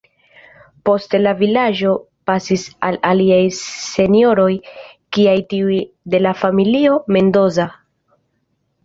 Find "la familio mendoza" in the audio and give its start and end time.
6.25-7.69